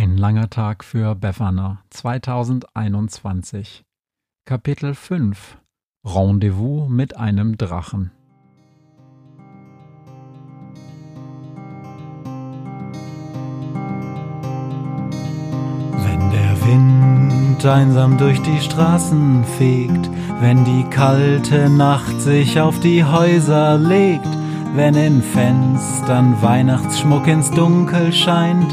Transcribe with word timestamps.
Ein 0.00 0.16
langer 0.16 0.48
Tag 0.48 0.84
für 0.84 1.16
Befana. 1.16 1.82
2021 1.90 3.82
Kapitel 4.44 4.94
5 4.94 5.58
Rendezvous 6.04 6.88
mit 6.88 7.16
einem 7.16 7.58
Drachen. 7.58 8.12
Wenn 16.04 16.30
der 16.30 16.64
Wind 16.64 17.66
einsam 17.66 18.18
durch 18.18 18.40
die 18.42 18.60
Straßen 18.60 19.42
fegt, 19.58 20.08
wenn 20.38 20.64
die 20.64 20.84
kalte 20.90 21.68
Nacht 21.68 22.20
sich 22.20 22.60
auf 22.60 22.78
die 22.78 23.04
Häuser 23.04 23.76
legt, 23.76 24.28
wenn 24.76 24.94
in 24.94 25.22
Fenstern 25.22 26.40
Weihnachtsschmuck 26.40 27.26
ins 27.26 27.50
Dunkel 27.50 28.12
scheint, 28.12 28.72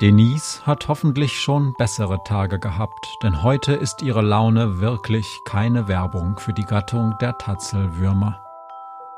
Denise 0.00 0.66
hat 0.66 0.88
hoffentlich 0.88 1.40
schon 1.40 1.72
bessere 1.78 2.22
Tage 2.22 2.58
gehabt, 2.58 3.16
denn 3.22 3.42
heute 3.42 3.72
ist 3.72 4.02
ihre 4.02 4.20
Laune 4.20 4.78
wirklich 4.78 5.40
keine 5.46 5.88
Werbung 5.88 6.38
für 6.38 6.52
die 6.52 6.64
Gattung 6.64 7.14
der 7.22 7.38
Tatzelwürmer. 7.38 8.38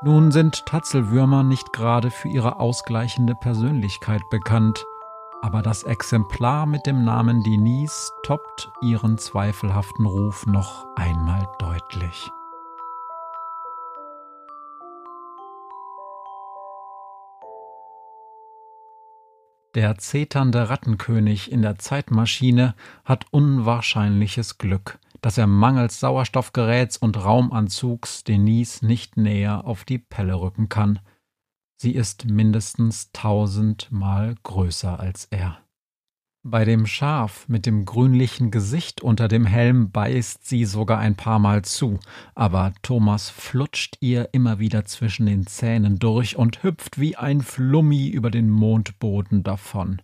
Nun 0.01 0.31
sind 0.31 0.65
Tatzelwürmer 0.65 1.43
nicht 1.43 1.73
gerade 1.73 2.11
für 2.11 2.29
ihre 2.29 2.61
ausgleichende 2.61 3.35
Persönlichkeit 3.35 4.29
bekannt, 4.29 4.85
aber 5.41 5.61
das 5.61 5.83
Exemplar 5.83 6.65
mit 6.65 6.85
dem 6.85 7.03
Namen 7.03 7.43
Denise 7.43 8.13
toppt 8.23 8.71
ihren 8.81 9.17
zweifelhaften 9.17 10.05
Ruf 10.05 10.45
noch 10.45 10.85
einmal 10.95 11.45
deutlich. 11.59 12.31
Der 19.79 19.97
zeternde 19.97 20.69
Rattenkönig 20.69 21.53
in 21.53 21.61
der 21.61 21.79
Zeitmaschine 21.79 22.75
hat 23.05 23.27
unwahrscheinliches 23.31 24.57
Glück, 24.57 24.99
dass 25.21 25.37
er 25.37 25.47
mangels 25.47 26.01
Sauerstoffgeräts 26.01 26.97
und 26.97 27.15
Raumanzugs 27.15 28.25
Denise 28.25 28.85
nicht 28.85 29.15
näher 29.15 29.63
auf 29.63 29.85
die 29.85 29.97
Pelle 29.97 30.33
rücken 30.33 30.67
kann. 30.67 30.99
Sie 31.77 31.95
ist 31.95 32.25
mindestens 32.25 33.13
tausendmal 33.13 34.35
größer 34.43 34.99
als 34.99 35.29
er. 35.31 35.59
Bei 36.51 36.65
dem 36.65 36.87
Schaf 36.87 37.47
mit 37.47 37.67
dem 37.67 37.85
grünlichen 37.85 38.49
Gesicht 38.49 39.01
unter 39.01 39.27
dem 39.27 39.45
Helm 39.45 39.91
beißt 39.91 40.47
sie 40.47 40.65
sogar 40.65 40.97
ein 40.97 41.13
paar 41.13 41.37
Mal 41.37 41.61
zu, 41.63 41.99
aber 42.33 42.73
Thomas 42.81 43.29
flutscht 43.29 43.97
ihr 43.99 44.29
immer 44.31 44.57
wieder 44.57 44.83
zwischen 44.85 45.27
den 45.27 45.45
Zähnen 45.45 45.99
durch 45.99 46.37
und 46.37 46.63
hüpft 46.63 46.99
wie 46.99 47.15
ein 47.15 47.41
Flummi 47.41 48.07
über 48.07 48.31
den 48.31 48.49
Mondboden 48.49 49.43
davon. 49.43 50.01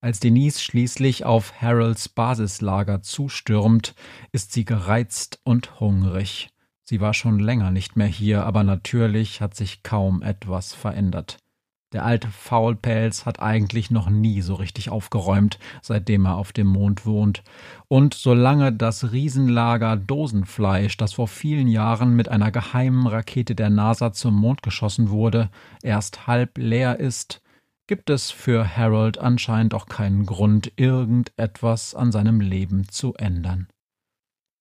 Als 0.00 0.18
Denise 0.18 0.60
schließlich 0.60 1.24
auf 1.24 1.62
Harolds 1.62 2.08
Basislager 2.08 3.02
zustürmt, 3.02 3.94
ist 4.32 4.52
sie 4.52 4.64
gereizt 4.64 5.38
und 5.44 5.78
hungrig. 5.78 6.48
Sie 6.82 7.00
war 7.00 7.14
schon 7.14 7.38
länger 7.38 7.70
nicht 7.70 7.94
mehr 7.94 8.08
hier, 8.08 8.44
aber 8.44 8.64
natürlich 8.64 9.40
hat 9.40 9.54
sich 9.54 9.84
kaum 9.84 10.22
etwas 10.22 10.74
verändert. 10.74 11.38
Der 11.92 12.04
alte 12.04 12.28
Faulpelz 12.28 13.24
hat 13.24 13.40
eigentlich 13.40 13.90
noch 13.90 14.10
nie 14.10 14.42
so 14.42 14.54
richtig 14.54 14.90
aufgeräumt, 14.90 15.58
seitdem 15.80 16.26
er 16.26 16.36
auf 16.36 16.52
dem 16.52 16.66
Mond 16.66 17.06
wohnt. 17.06 17.42
Und 17.88 18.12
solange 18.12 18.74
das 18.74 19.12
Riesenlager 19.12 19.96
Dosenfleisch, 19.96 20.98
das 20.98 21.14
vor 21.14 21.28
vielen 21.28 21.66
Jahren 21.66 22.14
mit 22.14 22.28
einer 22.28 22.50
geheimen 22.50 23.06
Rakete 23.06 23.54
der 23.54 23.70
NASA 23.70 24.12
zum 24.12 24.34
Mond 24.34 24.62
geschossen 24.62 25.08
wurde, 25.08 25.50
erst 25.82 26.26
halb 26.26 26.58
leer 26.58 27.00
ist, 27.00 27.40
gibt 27.86 28.10
es 28.10 28.30
für 28.30 28.76
Harold 28.76 29.16
anscheinend 29.16 29.72
auch 29.72 29.86
keinen 29.86 30.26
Grund, 30.26 30.70
irgendetwas 30.76 31.94
an 31.94 32.12
seinem 32.12 32.42
Leben 32.42 32.86
zu 32.90 33.14
ändern. 33.14 33.66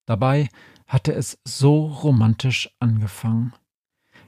Dabei 0.06 0.48
hatte 0.88 1.14
es 1.14 1.38
so 1.44 1.88
romantisch 1.88 2.70
angefangen. 2.80 3.54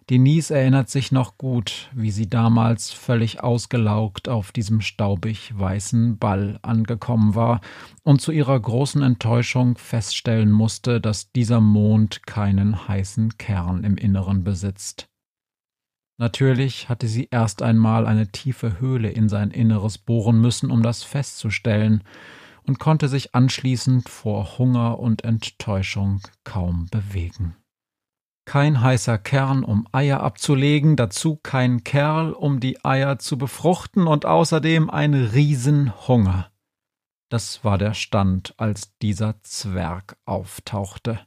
Denise 0.10 0.50
erinnert 0.50 0.90
sich 0.90 1.12
noch 1.12 1.38
gut, 1.38 1.92
wie 1.94 2.10
sie 2.10 2.28
damals 2.28 2.90
völlig 2.90 3.44
ausgelaugt 3.44 4.28
auf 4.28 4.52
diesem 4.52 4.82
staubig 4.82 5.52
weißen 5.56 6.18
Ball 6.18 6.58
angekommen 6.64 7.36
war 7.36 7.62
und 8.02 8.20
zu 8.20 8.32
ihrer 8.32 8.60
großen 8.60 9.04
Enttäuschung 9.04 9.78
feststellen 9.78 10.52
musste, 10.52 11.00
dass 11.00 11.32
dieser 11.32 11.62
Mond 11.62 12.26
keinen 12.26 12.88
heißen 12.88 13.38
Kern 13.38 13.84
im 13.84 13.98
Inneren 13.98 14.44
besitzt. 14.44 15.10
Natürlich 16.18 16.90
hatte 16.90 17.08
sie 17.08 17.28
erst 17.30 17.62
einmal 17.62 18.08
eine 18.08 18.32
tiefe 18.32 18.80
Höhle 18.80 19.12
in 19.12 19.30
sein 19.30 19.52
Inneres 19.52 20.00
bohren 20.00 20.42
müssen, 20.42 20.72
um 20.72 20.82
das 20.82 21.04
festzustellen, 21.04 22.04
und 22.64 22.80
konnte 22.80 23.10
sich 23.10 23.36
anschließend 23.36 24.10
vor 24.10 24.58
Hunger 24.58 24.98
und 24.98 25.24
Enttäuschung 25.24 26.22
kaum 26.44 26.88
bewegen 26.90 27.56
kein 28.50 28.82
heißer 28.82 29.20
Kern, 29.20 29.64
um 29.64 29.88
Eier 29.92 30.22
abzulegen, 30.22 30.96
dazu 30.96 31.36
kein 31.36 31.84
Kerl, 31.84 32.34
um 32.34 32.60
die 32.60 32.84
Eier 32.84 33.20
zu 33.20 33.38
befruchten 33.38 34.08
und 34.08 34.26
außerdem 34.26 34.90
ein 34.90 35.14
Riesenhunger. 35.14 36.50
Das 37.30 37.64
war 37.64 37.78
der 37.78 37.94
Stand, 37.94 38.56
als 38.58 38.98
dieser 39.04 39.40
Zwerg 39.44 40.18
auftauchte. 40.26 41.20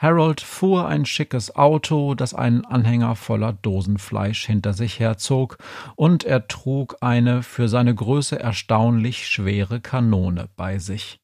Harold 0.00 0.40
fuhr 0.40 0.88
ein 0.88 1.06
schickes 1.06 1.54
Auto, 1.54 2.16
das 2.16 2.34
einen 2.34 2.64
Anhänger 2.64 3.14
voller 3.14 3.52
Dosenfleisch 3.52 4.44
hinter 4.44 4.72
sich 4.72 4.98
herzog, 4.98 5.58
und 5.94 6.24
er 6.24 6.48
trug 6.48 6.96
eine 7.00 7.44
für 7.44 7.68
seine 7.68 7.94
Größe 7.94 8.36
erstaunlich 8.36 9.28
schwere 9.28 9.80
Kanone 9.80 10.48
bei 10.56 10.80
sich. 10.80 11.21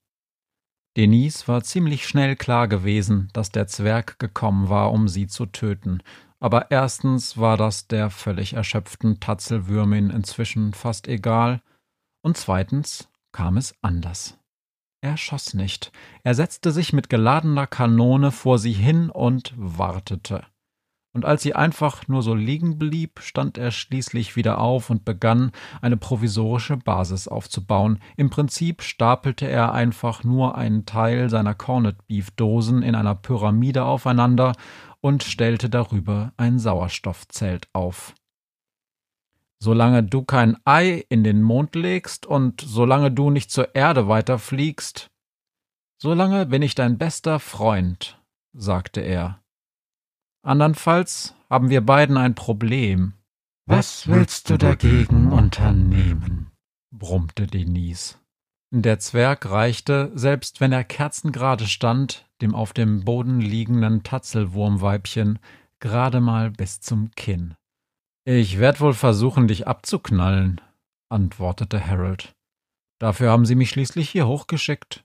Denise 0.97 1.47
war 1.47 1.63
ziemlich 1.63 2.07
schnell 2.07 2.37
klar 2.37 2.69
gewesen, 2.69 3.29
dass 3.33 3.51
der 3.51 3.67
Zwerg 3.67 4.19
gekommen 4.19 4.69
war, 4.69 4.93
um 4.93 5.09
sie 5.09 5.27
zu 5.27 5.47
töten. 5.47 6.03
Aber 6.41 6.71
erstens 6.71 7.37
war 7.37 7.57
das 7.57 7.89
der 7.89 8.11
völlig 8.11 8.55
erschöpften 8.55 9.21
Tatzelwürmin 9.21 10.11
inzwischen 10.11 10.73
fast 10.73 11.09
egal, 11.09 11.63
und 12.23 12.37
zweitens 12.37 13.09
kam 13.33 13.57
es 13.57 13.75
anders. 13.83 14.39
Er 15.01 15.17
schoss 15.17 15.55
nicht, 15.55 15.93
er 16.25 16.35
setzte 16.35 16.73
sich 16.73 16.93
mit 16.93 17.09
geladener 17.09 17.67
Kanone 17.67 18.33
vor 18.33 18.59
sie 18.59 18.73
hin 18.73 19.11
und 19.11 19.55
wartete 19.57 20.45
und 21.15 21.25
als 21.25 21.43
sie 21.43 21.55
einfach 21.55 22.07
nur 22.07 22.23
so 22.23 22.35
liegen 22.35 22.79
blieb, 22.79 23.21
stand 23.21 23.57
er 23.59 23.71
schließlich 23.71 24.37
wieder 24.37 24.59
auf 24.59 24.91
und 24.91 25.05
begann, 25.05 25.53
eine 25.81 25.97
provisorische 25.97 26.77
Basis 26.77 27.29
aufzubauen. 27.29 28.01
Im 28.17 28.31
Prinzip 28.31 28.83
stapelte 28.83 29.47
er 29.49 29.73
einfach 29.73 30.23
nur 30.23 30.57
einen 30.57 30.85
Teil 30.85 31.31
seiner 31.31 31.55
Corned 31.55 32.07
Beef 32.07 32.31
Dosen 32.33 32.83
in 32.83 32.95
einer 32.95 33.15
Pyramide 33.15 33.85
aufeinander 33.85 34.53
und 35.01 35.23
stellte 35.23 35.71
darüber 35.71 36.33
ein 36.37 36.59
Sauerstoffzelt 36.59 37.69
auf. 37.73 38.15
Solange 39.61 40.05
du 40.05 40.23
kein 40.23 40.57
Ei 40.65 41.05
in 41.09 41.25
den 41.25 41.43
Mond 41.43 41.75
legst 41.75 42.27
und 42.27 42.61
solange 42.61 43.11
du 43.11 43.31
nicht 43.31 43.51
zur 43.51 43.75
Erde 43.75 44.09
weiterfliegst, 44.09 45.11
solange 46.01 46.47
bin 46.47 46.63
ich 46.63 46.75
dein 46.75 46.99
bester 46.99 47.41
Freund, 47.41 48.23
sagte 48.53 49.01
er. 49.01 49.43
Andernfalls 50.43 51.35
haben 51.51 51.71
wir 51.71 51.81
beiden 51.81 52.17
ein 52.17 52.35
Problem. 52.35 53.15
Was 53.67 54.09
willst 54.09 54.51
du 54.51 54.57
dagegen 54.57 55.33
unternehmen? 55.33 56.51
brummte 56.91 57.47
Denise. 57.47 58.17
Der 58.71 58.99
Zwerg 58.99 59.51
reichte, 59.51 60.11
selbst 60.15 60.61
wenn 60.61 60.73
er 60.73 60.85
kerzengerade 60.85 61.67
stand, 61.67 62.27
dem 62.43 62.55
auf 62.55 62.73
dem 62.73 63.05
Boden 63.05 63.41
liegenden 63.41 64.03
Tatzelwurmweibchen 64.03 65.39
gerade 65.81 66.21
mal 66.21 66.51
bis 66.51 66.81
zum 66.81 67.11
Kinn. 67.13 67.55
Ich 68.25 68.59
werd 68.59 68.81
wohl 68.81 68.95
versuchen, 68.95 69.49
dich 69.49 69.67
abzuknallen, 69.67 70.61
antwortete 71.09 71.87
Harold. 71.87 72.35
Dafür 72.99 73.31
haben 73.31 73.47
sie 73.47 73.55
mich 73.55 73.71
schließlich 73.71 74.11
hier 74.11 74.27
hochgeschickt. 74.27 75.05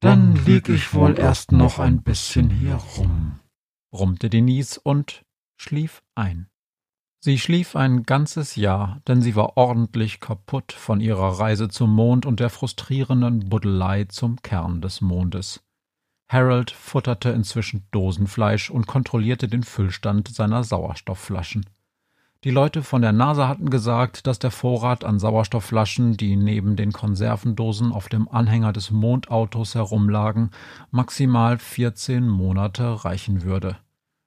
Dann 0.00 0.36
lieg 0.46 0.68
ich 0.68 0.94
wohl 0.94 1.18
erst 1.18 1.52
noch 1.52 1.78
ein 1.78 2.02
bisschen 2.02 2.48
hier 2.50 2.74
rum, 2.74 3.40
brummte 3.94 4.28
Denise 4.28 4.80
und 4.82 5.24
schlief 5.56 6.02
ein. 6.16 6.48
Sie 7.20 7.38
schlief 7.38 7.76
ein 7.76 8.02
ganzes 8.02 8.56
Jahr, 8.56 9.00
denn 9.06 9.22
sie 9.22 9.36
war 9.36 9.56
ordentlich 9.56 10.18
kaputt 10.18 10.72
von 10.72 11.00
ihrer 11.00 11.38
Reise 11.38 11.68
zum 11.68 11.94
Mond 11.94 12.26
und 12.26 12.40
der 12.40 12.50
frustrierenden 12.50 13.48
Buddelei 13.48 14.06
zum 14.06 14.42
Kern 14.42 14.80
des 14.80 15.00
Mondes. 15.00 15.62
Harold 16.28 16.72
futterte 16.72 17.30
inzwischen 17.30 17.86
Dosenfleisch 17.92 18.68
und 18.68 18.88
kontrollierte 18.88 19.46
den 19.46 19.62
Füllstand 19.62 20.26
seiner 20.26 20.64
Sauerstoffflaschen. 20.64 21.64
Die 22.44 22.50
Leute 22.50 22.82
von 22.82 23.00
der 23.00 23.12
NASA 23.12 23.48
hatten 23.48 23.70
gesagt, 23.70 24.26
dass 24.26 24.38
der 24.38 24.50
Vorrat 24.50 25.02
an 25.02 25.18
Sauerstoffflaschen, 25.18 26.18
die 26.18 26.36
neben 26.36 26.76
den 26.76 26.92
Konservendosen 26.92 27.90
auf 27.90 28.10
dem 28.10 28.28
Anhänger 28.28 28.74
des 28.74 28.90
Mondautos 28.90 29.74
herumlagen, 29.74 30.50
maximal 30.90 31.56
14 31.56 32.28
Monate 32.28 33.02
reichen 33.02 33.44
würde. 33.44 33.78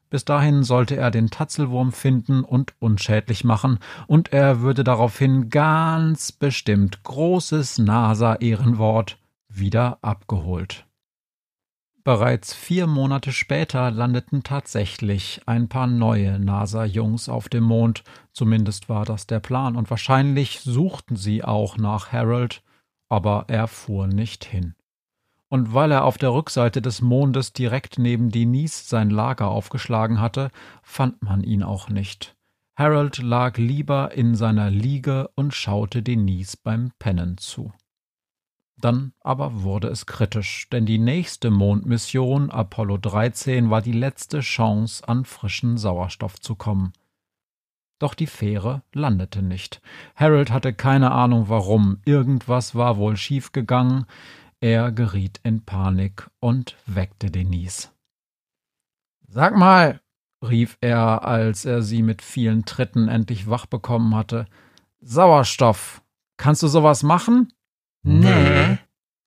Bis 0.10 0.26
dahin 0.26 0.64
sollte 0.64 0.96
er 0.96 1.12
den 1.12 1.30
Tatzelwurm 1.30 1.92
finden 1.92 2.44
und 2.44 2.74
unschädlich 2.80 3.44
machen, 3.44 3.78
und 4.08 4.34
er 4.34 4.62
würde 4.62 4.84
daraufhin 4.84 5.52
ganz 5.52 6.32
bestimmt 6.32 7.04
großes 7.04 7.78
NASA-Ehrenwort 7.78 9.20
wieder 9.48 10.00
abgeholt. 10.02 10.87
Bereits 12.08 12.54
vier 12.54 12.88
Monate 12.88 13.34
später 13.34 13.92
landeten 13.92 14.42
tatsächlich 14.42 15.42
ein 15.46 15.68
paar 15.68 15.88
neue 15.88 16.40
NASA-Jungs 16.40 17.28
auf 17.28 17.50
dem 17.50 17.66
Mond, 17.66 18.06
zumindest 18.32 18.88
war 18.88 19.04
das 19.04 19.28
der 19.28 19.42
Plan, 19.42 19.76
und 19.76 19.90
wahrscheinlich 19.90 20.62
suchten 20.62 21.18
sie 21.18 21.44
auch 21.44 21.76
nach 21.76 22.14
Harold, 22.14 22.64
aber 23.10 23.46
er 23.50 23.68
fuhr 23.68 24.08
nicht 24.08 24.46
hin 24.46 24.74
und 25.50 25.74
weil 25.74 25.92
er 25.92 26.04
auf 26.04 26.18
der 26.18 26.34
Rückseite 26.34 26.82
des 26.82 27.02
Mondes 27.02 27.54
direkt 27.54 28.00
neben 28.00 28.30
Denise 28.30 28.88
sein 28.88 29.10
Lager 29.10 29.48
aufgeschlagen 29.50 30.20
hatte, 30.20 30.52
fand 30.84 31.22
man 31.24 31.42
ihn 31.42 31.64
auch 31.64 31.90
nicht. 31.90 32.36
Harold 32.78 33.18
lag 33.18 33.58
lieber 33.58 34.12
in 34.14 34.36
seiner 34.36 34.70
Liege 34.70 35.30
und 35.36 35.54
schaute 35.54 36.04
Denise 36.04 36.58
beim 36.62 36.92
Pennen 37.00 37.38
zu. 37.38 37.72
Dann 38.80 39.14
aber 39.22 39.64
wurde 39.64 39.88
es 39.88 40.06
kritisch, 40.06 40.70
denn 40.70 40.86
die 40.86 41.00
nächste 41.00 41.50
Mondmission 41.50 42.52
Apollo 42.52 42.98
13 42.98 43.72
war 43.72 43.82
die 43.82 43.92
letzte 43.92 44.42
Chance, 44.42 45.08
an 45.08 45.26
frischen 45.26 45.78
Sauerstoff 45.78 46.40
zu 46.40 46.56
kommen. 46.56 46.94
Doch 48.00 48.14
die 48.14 48.28
Fähre 48.28 48.84
landete 48.94 49.42
nicht. 49.42 49.82
Harold 50.16 50.52
hatte 50.52 50.74
keine 50.74 51.12
Ahnung 51.12 51.50
warum. 51.50 52.00
Irgendwas 52.06 52.76
war 52.76 52.98
wohl 52.98 53.18
schiefgegangen. 53.18 54.06
Er 54.60 54.92
geriet 54.92 55.40
in 55.42 55.66
Panik 55.66 56.30
und 56.40 56.78
weckte 56.86 57.32
Denise. 57.32 57.90
Sag 59.28 59.56
mal, 59.58 60.02
rief 60.44 60.78
er, 60.82 61.26
als 61.26 61.66
er 61.66 61.82
sie 61.82 62.04
mit 62.04 62.22
vielen 62.22 62.66
Tritten 62.66 63.08
endlich 63.08 63.50
wach 63.50 63.66
bekommen 63.66 64.16
hatte. 64.16 64.46
Sauerstoff. 65.02 66.04
Kannst 66.38 66.62
du 66.62 66.68
sowas 66.68 67.02
machen? 67.02 67.52
Nee, 68.08 68.78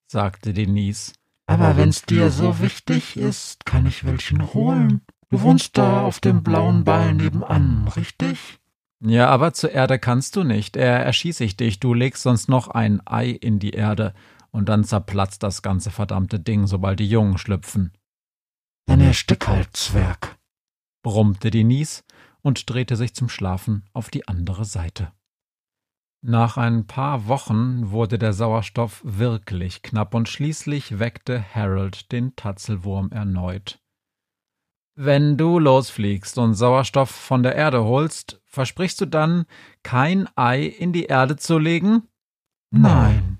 sagte 0.07 0.55
Denise. 0.55 1.13
Aber 1.47 1.77
wenn's 1.77 2.03
dir 2.03 2.31
so 2.31 2.61
wichtig 2.61 3.17
ist, 3.19 3.67
kann 3.67 3.85
ich 3.87 4.07
welchen 4.07 4.55
holen. 4.55 5.03
Du 5.29 5.43
wohnst 5.43 5.77
da 5.77 6.01
auf 6.01 6.21
dem 6.21 6.43
blauen 6.43 6.85
Ball 6.85 7.13
nebenan, 7.13 7.89
richtig? 7.89 8.59
Ja, 9.05 9.29
aber 9.29 9.53
zur 9.53 9.73
Erde 9.73 9.99
kannst 9.99 10.35
du 10.37 10.45
nicht. 10.45 10.77
Er 10.77 11.05
erschieß 11.05 11.41
ich 11.41 11.57
dich. 11.57 11.79
Du 11.79 11.93
legst 11.93 12.23
sonst 12.23 12.49
noch 12.49 12.69
ein 12.69 13.03
Ei 13.07 13.29
in 13.29 13.59
die 13.59 13.73
Erde 13.73 14.15
und 14.51 14.69
dann 14.71 14.85
zerplatzt 14.85 15.43
das 15.43 15.61
ganze 15.61 15.91
verdammte 15.91 16.41
Ding, 16.41 16.67
sobald 16.67 17.01
die 17.01 17.09
Jungen 17.09 17.37
schlüpfen. 17.37 17.93
Dann 18.87 19.01
erstick 19.01 19.47
halt, 19.47 19.77
Zwerg, 19.77 20.39
brummte 21.03 21.51
Denise 21.51 22.03
und 22.41 22.69
drehte 22.69 22.97
sich 22.97 23.15
zum 23.15 23.29
Schlafen 23.29 23.85
auf 23.93 24.09
die 24.09 24.27
andere 24.27 24.65
Seite. 24.65 25.13
Nach 26.23 26.59
ein 26.59 26.87
paar 26.87 27.29
Wochen 27.29 27.91
wurde 27.93 28.19
der 28.19 28.35
Sauerstoff 28.35 29.01
wirklich 29.05 29.83
knapp 29.83 30.15
und 30.15 30.29
schließlich 30.29 30.99
weckte 30.99 31.43
Harold 31.55 32.13
den 32.13 32.37
Tatzelwurm 32.37 33.11
erneut. 33.11 33.81
Wenn 34.95 35.39
du 35.39 35.59
losfliegst 35.59 36.37
und 36.37 36.53
Sauerstoff 36.53 37.11
von 37.11 37.43
der 37.43 37.55
Erde 37.55 37.85
holst, 37.85 38.43
versprichst 38.45 39.01
du 39.01 39.07
dann, 39.07 39.47
kein 39.83 40.29
Ei 40.37 40.65
in 40.65 40.93
die 40.93 41.05
Erde 41.05 41.37
zu 41.37 41.59
legen? 41.59 42.03
Nein, 42.71 43.39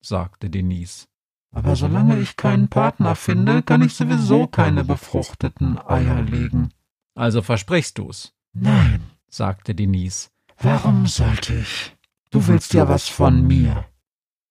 sagte 0.00 0.48
Denise. 0.48 1.08
Aber 1.54 1.76
solange 1.76 2.18
ich 2.18 2.38
keinen 2.38 2.68
Partner 2.68 3.14
finde, 3.14 3.62
kann 3.62 3.82
ich 3.82 3.92
sowieso 3.92 4.46
keine 4.46 4.84
befruchteten 4.84 5.78
Eier 5.78 6.22
legen. 6.22 6.70
Also 7.14 7.42
versprichst 7.42 7.98
du's? 7.98 8.32
Nein, 8.54 9.02
sagte 9.28 9.74
Denise. 9.74 10.30
Warum 10.56 11.06
sollte 11.06 11.56
ich? 11.56 11.94
Du 12.32 12.46
willst 12.48 12.72
ja 12.72 12.88
was 12.88 13.08
von 13.08 13.46
mir. 13.46 13.84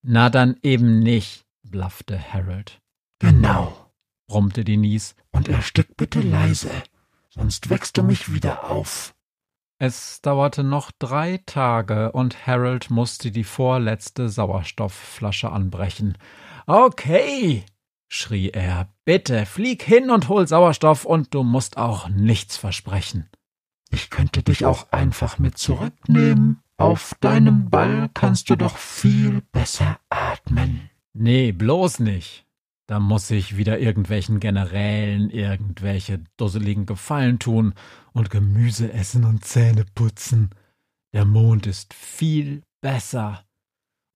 Na 0.04 0.30
dann 0.30 0.56
eben 0.62 1.00
nicht, 1.00 1.46
blaffte 1.64 2.20
Harold. 2.32 2.80
Genau, 3.18 3.92
brummte 4.28 4.64
Denise. 4.64 5.16
Und 5.32 5.48
erstick 5.50 5.98
bitte 5.98 6.22
leise, 6.22 6.70
sonst 7.32 7.72
wächst 7.72 7.98
du 7.98 8.04
mich 8.04 8.32
wieder 8.32 8.70
auf. 8.70 9.16
Es 9.80 10.22
dauerte 10.22 10.64
noch 10.64 10.92
drei 10.92 11.42
Tage 11.48 12.12
und 12.12 12.46
Harold 12.46 12.92
musste 12.92 13.32
die 13.32 13.44
vorletzte 13.44 14.30
Sauerstoffflasche 14.30 15.52
anbrechen. 15.52 16.20
Okay, 16.68 17.66
schrie 18.08 18.52
er, 18.52 18.94
bitte 19.06 19.48
flieg 19.48 19.82
hin 19.82 20.12
und 20.12 20.30
hol 20.30 20.48
Sauerstoff 20.48 21.04
und 21.04 21.34
du 21.34 21.42
musst 21.42 21.78
auch 21.78 22.10
nichts 22.10 22.58
versprechen. 22.58 23.28
Ich 23.90 24.12
könnte 24.12 24.44
dich 24.44 24.66
auch 24.66 24.92
einfach 24.92 25.40
mit 25.40 25.58
zurücknehmen. 25.58 26.62
Auf 26.82 27.14
deinem 27.20 27.70
Ball 27.70 28.10
kannst 28.16 28.50
du 28.50 28.56
doch 28.56 28.76
viel 28.76 29.44
besser 29.52 30.00
atmen. 30.10 30.90
Nee, 31.14 31.52
bloß 31.52 32.00
nicht. 32.00 32.48
Da 32.88 33.00
muss 33.00 33.30
ich 33.30 33.56
wieder 33.56 33.78
irgendwelchen 33.78 34.40
Generälen 34.40 35.30
irgendwelche 35.30 36.24
dusseligen 36.38 36.88
Gefallen 36.88 37.38
tun 37.38 37.76
und 38.14 38.32
Gemüse 38.32 38.92
essen 38.92 39.26
und 39.26 39.46
Zähne 39.46 39.86
putzen. 39.94 40.50
Der 41.14 41.24
Mond 41.24 41.68
ist 41.68 41.94
viel 41.94 42.64
besser. 42.82 43.46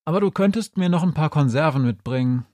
Aber 0.03 0.19
du 0.19 0.31
könntest 0.31 0.75
mir 0.75 0.89
noch 0.89 1.03
ein 1.03 1.13
paar 1.13 1.29
Konserven 1.29 1.85
mitbringen. 1.85 2.45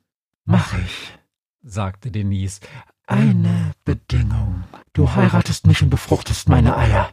Mach 0.43 0.77
ich, 0.77 1.17
sagte 1.63 2.11
Denise. 2.11 2.59
Eine 3.07 3.71
Bedingung. 3.85 4.65
Du 4.91 5.15
heiratest 5.15 5.67
mich 5.67 5.81
und 5.81 5.89
befruchtest 5.89 6.49
meine 6.49 6.75
Eier. 6.75 7.11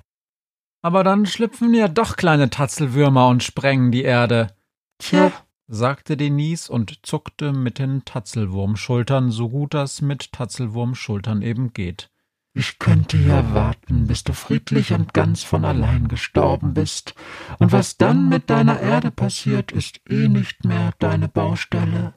Aber 0.80 1.02
dann 1.02 1.26
schlüpfen 1.26 1.74
ja 1.74 1.88
doch 1.88 2.16
kleine 2.16 2.50
Tatzelwürmer 2.50 3.28
und 3.28 3.42
sprengen 3.42 3.90
die 3.90 4.02
Erde. 4.02 4.54
Tja, 4.98 5.32
sagte 5.66 6.16
Denise 6.16 6.70
und 6.70 7.06
zuckte 7.06 7.52
mit 7.52 7.78
den 7.78 8.04
Tatzelwurmschultern, 8.04 9.30
so 9.30 9.48
gut 9.48 9.74
das 9.74 10.02
mit 10.02 10.32
Tatzelwurmschultern 10.32 11.42
eben 11.42 11.72
geht. 11.72 12.10
Ich 12.54 12.78
könnte 12.78 13.18
ja 13.18 13.54
warten, 13.54 14.06
bis 14.06 14.24
du 14.24 14.32
friedlich 14.32 14.92
und 14.92 15.14
ganz 15.14 15.44
von 15.44 15.64
allein 15.64 16.08
gestorben 16.08 16.74
bist, 16.74 17.14
und 17.58 17.70
was 17.70 17.98
dann 17.98 18.28
mit 18.28 18.50
deiner 18.50 18.80
Erde 18.80 19.10
passiert, 19.10 19.70
ist 19.70 20.00
eh 20.08 20.28
nicht 20.28 20.64
mehr 20.64 20.92
deine 20.98 21.28
Baustelle. 21.28 22.14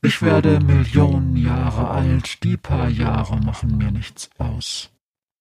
Ich 0.00 0.22
werde 0.22 0.60
Millionen 0.60 1.36
Jahre 1.36 1.88
alt, 1.88 2.42
die 2.44 2.56
paar 2.56 2.88
Jahre 2.88 3.38
machen 3.38 3.76
mir 3.76 3.90
nichts 3.90 4.30
aus. 4.38 4.93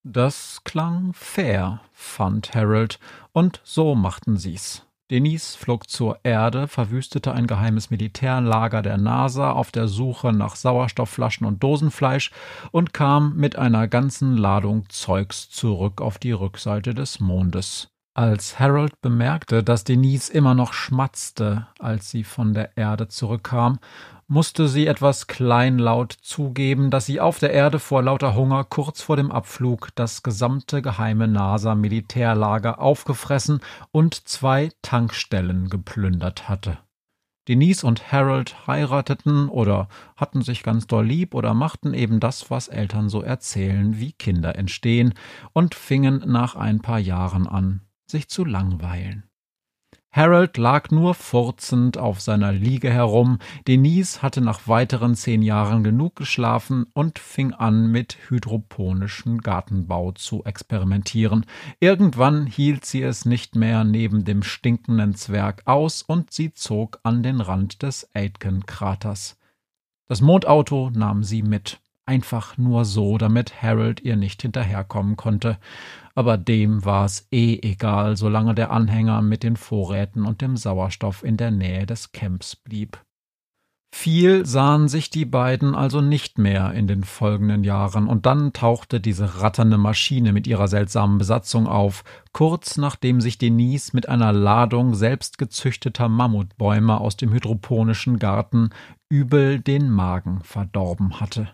Das 0.06 0.60
klang 0.66 1.14
fair, 1.14 1.80
fand 1.94 2.54
Harold, 2.54 3.00
und 3.32 3.62
so 3.64 3.96
machten 3.96 4.36
sie's. 4.36 4.86
Denise 5.10 5.56
flog 5.56 5.90
zur 5.90 6.20
Erde, 6.24 6.68
verwüstete 6.68 7.32
ein 7.34 7.48
geheimes 7.48 7.90
Militärlager 7.90 8.82
der 8.82 8.98
NASA 8.98 9.52
auf 9.52 9.72
der 9.72 9.88
Suche 9.88 10.34
nach 10.34 10.58
Sauerstoffflaschen 10.58 11.48
und 11.48 11.64
Dosenfleisch 11.64 12.32
und 12.72 12.94
kam 12.94 13.38
mit 13.38 13.56
einer 13.56 13.88
ganzen 13.88 14.36
Ladung 14.36 14.90
Zeugs 14.90 15.50
zurück 15.50 16.02
auf 16.02 16.18
die 16.18 16.34
Rückseite 16.34 16.94
des 16.94 17.22
Mondes. 17.22 17.88
Als 18.16 18.60
Harold 18.60 19.02
bemerkte, 19.02 19.64
dass 19.64 19.86
Denise 19.86 20.30
immer 20.30 20.54
noch 20.54 20.74
schmatzte, 20.74 21.68
als 21.80 22.12
sie 22.12 22.24
von 22.24 22.54
der 22.54 22.78
Erde 22.78 23.08
zurückkam, 23.08 23.80
musste 24.34 24.68
sie 24.68 24.88
etwas 24.88 25.28
kleinlaut 25.28 26.12
zugeben, 26.12 26.90
dass 26.90 27.06
sie 27.06 27.22
auf 27.22 27.38
der 27.38 27.54
Erde 27.54 27.78
vor 27.78 28.02
lauter 28.02 28.34
Hunger 28.34 28.64
kurz 28.64 29.04
vor 29.04 29.16
dem 29.16 29.32
Abflug 29.32 29.90
das 29.94 30.24
gesamte 30.24 30.82
geheime 30.82 31.28
NASA-Militärlager 31.28 32.82
aufgefressen 32.82 33.62
und 33.92 34.28
zwei 34.28 34.72
Tankstellen 34.82 35.70
geplündert 35.70 36.50
hatte. 36.50 36.80
Denise 37.48 37.84
und 37.84 38.12
Harold 38.12 38.66
heirateten 38.66 39.50
oder 39.50 39.88
hatten 40.16 40.42
sich 40.42 40.64
ganz 40.64 40.88
doll 40.88 41.06
lieb 41.06 41.36
oder 41.36 41.54
machten 41.54 41.94
eben 41.94 42.20
das, 42.20 42.50
was 42.50 42.70
Eltern 42.70 43.10
so 43.10 43.22
erzählen, 43.22 44.00
wie 44.00 44.14
Kinder 44.14 44.56
entstehen, 44.56 45.14
und 45.52 45.76
fingen 45.76 46.24
nach 46.26 46.56
ein 46.56 46.82
paar 46.82 47.00
Jahren 47.00 47.48
an, 47.48 47.82
sich 48.08 48.30
zu 48.30 48.46
langweilen. 48.46 49.30
Harold 50.16 50.58
lag 50.58 50.92
nur 50.92 51.16
furzend 51.16 51.98
auf 51.98 52.22
seiner 52.22 52.52
Liege 52.52 52.92
herum, 52.92 53.40
Denise 53.68 54.22
hatte 54.22 54.42
nach 54.42 54.68
weiteren 54.68 55.16
zehn 55.16 55.42
Jahren 55.42 55.84
genug 55.84 56.16
geschlafen 56.16 56.86
und 56.94 57.18
fing 57.18 57.52
an, 57.52 57.88
mit 57.92 58.18
hydroponischen 58.30 59.40
Gartenbau 59.40 60.12
zu 60.12 60.44
experimentieren. 60.44 61.48
Irgendwann 61.80 62.46
hielt 62.46 62.86
sie 62.86 63.02
es 63.02 63.26
nicht 63.26 63.56
mehr 63.56 63.84
neben 63.84 64.24
dem 64.24 64.44
stinkenden 64.44 65.16
Zwerg 65.16 65.64
aus 65.66 66.04
und 66.04 66.32
sie 66.32 66.54
zog 66.54 67.00
an 67.02 67.24
den 67.24 67.42
Rand 67.42 67.82
des 67.82 68.08
Aitken-Kraters. 68.14 69.40
Das 70.08 70.22
Mondauto 70.22 70.92
nahm 70.94 71.24
sie 71.24 71.42
mit. 71.42 71.80
Einfach 72.06 72.58
nur 72.58 72.84
so, 72.84 73.18
damit 73.18 73.62
Harold 73.62 74.02
ihr 74.02 74.18
nicht 74.18 74.42
hinterherkommen 74.42 75.16
konnte 75.16 75.58
aber 76.16 76.38
dem 76.38 76.86
war 76.86 77.06
es 77.06 77.28
eh 77.32 77.60
egal, 77.62 78.18
solange 78.18 78.54
der 78.54 78.72
Anhänger 78.72 79.22
mit 79.22 79.44
den 79.44 79.58
Vorräten 79.58 80.26
und 80.26 80.42
dem 80.42 80.58
Sauerstoff 80.58 81.24
in 81.24 81.38
der 81.38 81.52
Nähe 81.52 81.86
des 81.86 82.12
Camps 82.12 82.56
blieb. 82.56 83.02
Viel 83.96 84.44
sahen 84.44 84.88
sich 84.88 85.12
die 85.12 85.26
beiden 85.26 85.76
also 85.76 86.02
nicht 86.02 86.40
mehr 86.40 86.74
in 86.74 86.88
den 86.88 87.04
folgenden 87.04 87.64
Jahren, 87.64 88.08
und 88.08 88.26
dann 88.26 88.52
tauchte 88.52 89.00
diese 89.00 89.42
ratternde 89.42 89.78
Maschine 89.78 90.34
mit 90.34 90.48
ihrer 90.48 90.68
seltsamen 90.68 91.20
Besatzung 91.20 91.68
auf, 91.68 92.04
kurz 92.32 92.78
nachdem 92.78 93.22
sich 93.22 93.38
Denise 93.38 93.92
mit 93.94 94.10
einer 94.10 94.34
Ladung 94.34 94.96
selbstgezüchteter 94.96 96.10
Mammutbäume 96.10 97.00
aus 97.00 97.18
dem 97.18 97.32
hydroponischen 97.32 98.18
Garten 98.18 98.72
übel 99.10 99.60
den 99.60 99.92
Magen 99.92 100.42
verdorben 100.44 101.20
hatte. 101.20 101.54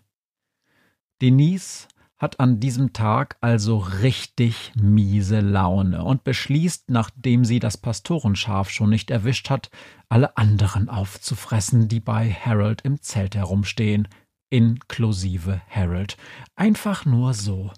Denise 1.22 1.88
hat 2.18 2.40
an 2.40 2.60
diesem 2.60 2.94
Tag 2.94 3.38
also 3.42 3.78
richtig 3.78 4.74
miese 4.76 5.40
Laune 5.40 6.04
und 6.04 6.24
beschließt, 6.24 6.90
nachdem 6.90 7.46
sie 7.46 7.60
das 7.60 7.78
Pastorenschaf 7.78 8.70
schon 8.70 8.90
nicht 8.90 9.10
erwischt 9.10 9.50
hat, 9.50 9.70
alle 10.10 10.36
anderen 10.38 10.90
aufzufressen, 10.90 11.88
die 11.88 12.02
bei 12.02 12.32
Harold 12.32 12.82
im 12.82 13.02
Zelt 13.02 13.36
herumstehen, 13.36 14.08
inklusive 14.50 15.62
Harold. 15.70 16.18
Einfach 16.56 17.06
nur 17.06 17.34
so. 17.34 17.72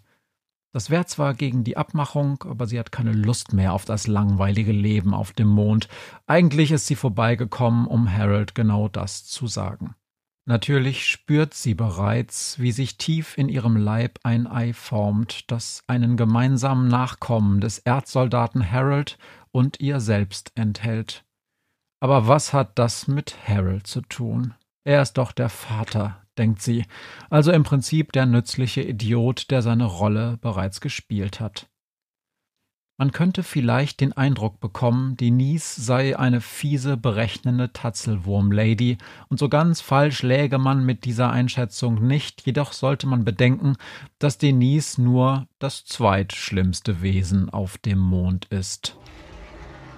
Das 0.73 0.89
wäre 0.89 1.05
zwar 1.05 1.33
gegen 1.33 1.63
die 1.63 1.77
Abmachung, 1.77 2.43
aber 2.47 2.65
sie 2.65 2.79
hat 2.79 2.91
keine 2.91 3.11
Lust 3.11 3.53
mehr 3.53 3.73
auf 3.73 3.85
das 3.85 4.07
langweilige 4.07 4.71
Leben 4.71 5.13
auf 5.13 5.33
dem 5.33 5.49
Mond. 5.49 5.89
Eigentlich 6.25 6.71
ist 6.71 6.87
sie 6.87 6.95
vorbeigekommen, 6.95 7.85
um 7.85 8.11
Harold 8.11 8.55
genau 8.55 8.87
das 8.87 9.25
zu 9.25 9.47
sagen. 9.47 9.95
Natürlich 10.45 11.05
spürt 11.05 11.53
sie 11.53 11.75
bereits, 11.75 12.59
wie 12.59 12.71
sich 12.71 12.97
tief 12.97 13.37
in 13.37 13.47
ihrem 13.47 13.77
Leib 13.77 14.19
ein 14.23 14.47
Ei 14.47 14.73
formt, 14.73 15.51
das 15.51 15.83
einen 15.87 16.17
gemeinsamen 16.17 16.87
Nachkommen 16.87 17.61
des 17.61 17.79
Erzsoldaten 17.79 18.69
Harold 18.69 19.17
und 19.51 19.79
ihr 19.79 19.99
selbst 19.99 20.51
enthält. 20.55 21.23
Aber 22.01 22.27
was 22.27 22.53
hat 22.53 22.79
das 22.79 23.07
mit 23.07 23.35
Harold 23.47 23.85
zu 23.85 24.01
tun? 24.01 24.55
Er 24.83 25.03
ist 25.03 25.13
doch 25.13 25.31
der 25.31 25.49
Vater, 25.49 26.25
denkt 26.39 26.63
sie, 26.63 26.85
also 27.29 27.51
im 27.51 27.63
Prinzip 27.63 28.11
der 28.11 28.25
nützliche 28.25 28.81
Idiot, 28.81 29.51
der 29.51 29.61
seine 29.61 29.85
Rolle 29.85 30.37
bereits 30.41 30.81
gespielt 30.81 31.39
hat. 31.39 31.70
Man 33.01 33.11
könnte 33.11 33.41
vielleicht 33.41 33.99
den 33.99 34.13
Eindruck 34.13 34.59
bekommen, 34.59 35.17
Denise 35.17 35.83
sei 35.83 36.19
eine 36.19 36.39
fiese, 36.39 36.97
berechnende 36.97 37.73
Tatzelwurm-Lady, 37.73 38.99
und 39.27 39.39
so 39.39 39.49
ganz 39.49 39.81
falsch 39.81 40.21
läge 40.21 40.59
man 40.59 40.85
mit 40.85 41.03
dieser 41.03 41.31
Einschätzung 41.31 42.05
nicht, 42.05 42.45
jedoch 42.45 42.73
sollte 42.73 43.07
man 43.07 43.25
bedenken, 43.25 43.75
dass 44.19 44.37
Denise 44.37 45.01
nur 45.01 45.47
das 45.57 45.83
zweitschlimmste 45.83 47.01
Wesen 47.01 47.49
auf 47.49 47.79
dem 47.79 47.97
Mond 47.97 48.45
ist. 48.51 48.95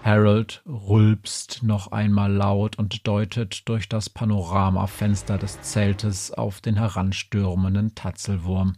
Harold 0.01 0.63
rülpst 0.65 1.61
noch 1.61 1.91
einmal 1.91 2.31
laut 2.31 2.79
und 2.79 3.05
deutet 3.05 3.67
durch 3.67 3.89
das 3.89 4.09
Panoramafenster 4.09 5.37
des 5.37 5.61
Zeltes 5.61 6.31
auf 6.31 6.61
den 6.61 6.77
heranstürmenden 6.77 7.95
Tatzelwurm. 7.95 8.77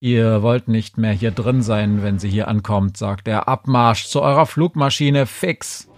Ihr 0.00 0.42
wollt 0.42 0.68
nicht 0.68 0.96
mehr 0.96 1.12
hier 1.12 1.32
drin 1.32 1.60
sein, 1.60 2.04
wenn 2.04 2.20
sie 2.20 2.28
hier 2.28 2.46
ankommt, 2.46 2.96
sagt 2.96 3.26
er. 3.26 3.48
Abmarsch 3.48 4.06
zu 4.06 4.22
eurer 4.22 4.46
Flugmaschine, 4.46 5.26
fix! 5.26 5.88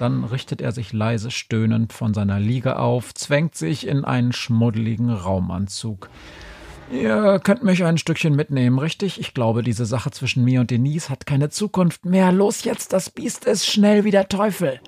Dann 0.00 0.24
richtet 0.24 0.60
er 0.60 0.72
sich 0.72 0.92
leise 0.92 1.30
stöhnend 1.30 1.92
von 1.92 2.12
seiner 2.12 2.40
Liege 2.40 2.76
auf, 2.76 3.14
zwängt 3.14 3.54
sich 3.54 3.86
in 3.86 4.04
einen 4.04 4.32
schmuddeligen 4.32 5.10
Raumanzug. 5.10 6.10
Ihr 6.92 7.38
könnt 7.38 7.62
mich 7.62 7.84
ein 7.84 7.98
Stückchen 7.98 8.34
mitnehmen, 8.34 8.80
richtig? 8.80 9.20
Ich 9.20 9.32
glaube, 9.32 9.62
diese 9.62 9.86
Sache 9.86 10.10
zwischen 10.10 10.42
mir 10.42 10.60
und 10.60 10.72
Denise 10.72 11.08
hat 11.08 11.24
keine 11.24 11.50
Zukunft 11.50 12.04
mehr. 12.04 12.32
Los 12.32 12.64
jetzt, 12.64 12.92
das 12.92 13.10
Biest 13.10 13.44
ist 13.44 13.64
schnell 13.64 14.02
wie 14.02 14.10
der 14.10 14.28
Teufel. 14.28 14.80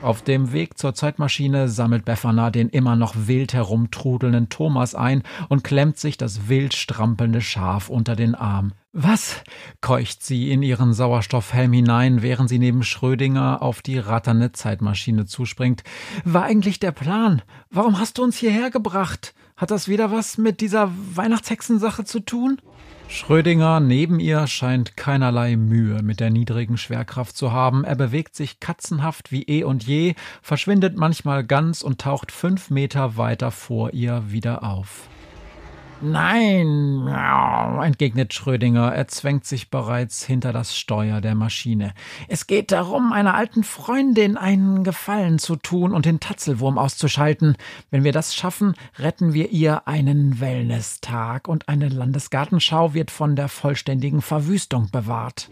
Auf 0.00 0.22
dem 0.22 0.52
Weg 0.52 0.78
zur 0.78 0.94
Zeitmaschine 0.94 1.68
sammelt 1.68 2.04
Befana 2.04 2.50
den 2.50 2.68
immer 2.68 2.94
noch 2.94 3.14
wild 3.16 3.52
herumtrudelnden 3.52 4.48
Thomas 4.48 4.94
ein 4.94 5.24
und 5.48 5.64
klemmt 5.64 5.98
sich 5.98 6.16
das 6.16 6.48
wild 6.48 6.74
strampelnde 6.74 7.40
Schaf 7.40 7.88
unter 7.88 8.14
den 8.14 8.36
Arm. 8.36 8.72
Was? 8.92 9.42
keucht 9.80 10.22
sie 10.22 10.52
in 10.52 10.62
ihren 10.62 10.92
Sauerstoffhelm 10.92 11.72
hinein, 11.72 12.22
während 12.22 12.48
sie 12.48 12.60
neben 12.60 12.84
Schrödinger 12.84 13.60
auf 13.60 13.82
die 13.82 13.98
ratternde 13.98 14.52
Zeitmaschine 14.52 15.26
zuspringt. 15.26 15.82
War 16.24 16.44
eigentlich 16.44 16.78
der 16.78 16.92
Plan? 16.92 17.42
Warum 17.68 17.98
hast 17.98 18.18
du 18.18 18.22
uns 18.22 18.36
hierher 18.36 18.70
gebracht? 18.70 19.34
Hat 19.56 19.72
das 19.72 19.88
wieder 19.88 20.12
was 20.12 20.38
mit 20.38 20.60
dieser 20.60 20.92
Weihnachtshexensache 21.14 22.04
zu 22.04 22.20
tun? 22.20 22.60
Schrödinger 23.10 23.80
neben 23.80 24.20
ihr 24.20 24.46
scheint 24.46 24.96
keinerlei 24.98 25.56
Mühe 25.56 26.02
mit 26.02 26.20
der 26.20 26.28
niedrigen 26.28 26.76
Schwerkraft 26.76 27.36
zu 27.36 27.52
haben. 27.52 27.82
Er 27.82 27.96
bewegt 27.96 28.36
sich 28.36 28.60
katzenhaft 28.60 29.32
wie 29.32 29.44
eh 29.44 29.64
und 29.64 29.86
je, 29.86 30.14
verschwindet 30.42 30.96
manchmal 30.96 31.42
ganz 31.42 31.80
und 31.80 32.02
taucht 32.02 32.30
fünf 32.30 32.68
Meter 32.68 33.16
weiter 33.16 33.50
vor 33.50 33.94
ihr 33.94 34.24
wieder 34.30 34.62
auf. 34.62 35.08
Nein, 36.00 37.08
entgegnet 37.82 38.32
Schrödinger, 38.32 38.94
er 38.94 39.08
zwängt 39.08 39.44
sich 39.44 39.68
bereits 39.68 40.24
hinter 40.24 40.52
das 40.52 40.76
Steuer 40.76 41.20
der 41.20 41.34
Maschine. 41.34 41.92
Es 42.28 42.46
geht 42.46 42.70
darum, 42.70 43.12
einer 43.12 43.34
alten 43.34 43.64
Freundin 43.64 44.36
einen 44.36 44.84
Gefallen 44.84 45.40
zu 45.40 45.56
tun 45.56 45.92
und 45.92 46.06
den 46.06 46.20
Tatzelwurm 46.20 46.78
auszuschalten. 46.78 47.56
Wenn 47.90 48.04
wir 48.04 48.12
das 48.12 48.36
schaffen, 48.36 48.74
retten 48.98 49.32
wir 49.34 49.50
ihr 49.50 49.88
einen 49.88 50.38
Wellness-Tag 50.38 51.48
und 51.48 51.68
eine 51.68 51.88
Landesgartenschau 51.88 52.94
wird 52.94 53.10
von 53.10 53.34
der 53.34 53.48
vollständigen 53.48 54.22
Verwüstung 54.22 54.90
bewahrt. 54.92 55.50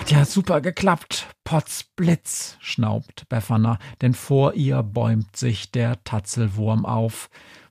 Hat 0.00 0.10
ja 0.10 0.24
super 0.24 0.60
geklappt. 0.60 1.28
Potzblitz, 1.44 2.56
schnaubt 2.60 3.28
Befana, 3.28 3.78
denn 4.02 4.14
vor 4.14 4.54
ihr 4.54 4.82
bäumt 4.82 5.36
sich 5.36 5.70
der 5.70 6.02
Tatzelwurm 6.02 6.84
auf. 6.84 7.30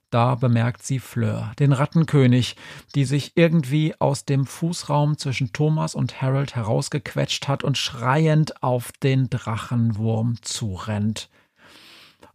Da 0.10 0.36
bemerkt 0.36 0.84
sie 0.84 1.00
Fleur, 1.00 1.52
den 1.60 1.74
Rattenkönig, 1.74 2.56
die 2.96 3.04
sich 3.04 3.34
irgendwie 3.36 3.94
aus 4.00 4.24
dem 4.24 4.46
Fußraum 4.46 5.18
zwischen 5.18 5.52
Thomas 5.52 5.96
und 5.96 6.22
Harold 6.22 6.56
herausgequetscht 6.56 7.50
hat 7.50 7.64
und 7.66 7.78
schreiend 7.78 8.64
auf 8.64 8.94
den 9.04 9.30
Drachenwurm 9.30 10.42
zurennt. 10.42 11.30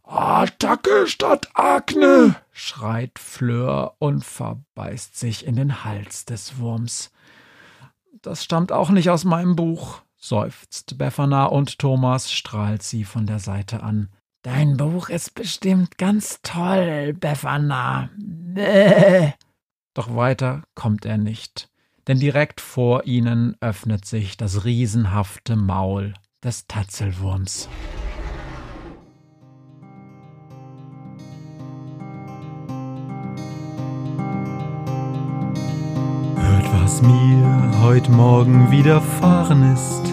Attacke 0.03 1.07
statt 1.07 1.49
Akne! 1.55 2.35
schreit 2.51 3.17
Fleur 3.17 3.95
und 3.97 4.23
verbeißt 4.23 5.17
sich 5.17 5.45
in 5.45 5.55
den 5.55 5.83
Hals 5.83 6.25
des 6.25 6.59
Wurms. 6.59 7.11
Das 8.21 8.43
stammt 8.43 8.71
auch 8.71 8.91
nicht 8.91 9.09
aus 9.09 9.23
meinem 9.23 9.55
Buch, 9.55 10.01
seufzt 10.17 10.99
Befana 10.99 11.45
und 11.45 11.79
Thomas 11.79 12.31
strahlt 12.31 12.83
sie 12.83 13.03
von 13.03 13.25
der 13.25 13.39
Seite 13.39 13.81
an. 13.81 14.09
Dein 14.43 14.75
Buch 14.75 15.07
ist 15.07 15.35
bestimmt 15.35 15.97
ganz 15.97 16.41
toll, 16.43 17.13
Befana. 17.17 18.09
Doch 19.93 20.13
weiter 20.17 20.63
kommt 20.75 21.05
er 21.05 21.17
nicht, 21.17 21.69
denn 22.07 22.19
direkt 22.19 22.59
vor 22.59 23.05
ihnen 23.05 23.55
öffnet 23.61 24.03
sich 24.03 24.35
das 24.35 24.65
riesenhafte 24.65 25.55
Maul 25.55 26.13
des 26.43 26.67
Tatzelwurms. 26.67 27.69
Hört, 36.35 36.73
was 36.81 37.01
mir 37.01 37.79
heute 37.81 38.11
Morgen 38.11 38.69
widerfahren 38.71 39.73
ist 39.73 40.12